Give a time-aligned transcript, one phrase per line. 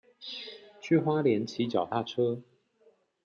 [0.81, 2.41] 去花蓮騎腳踏車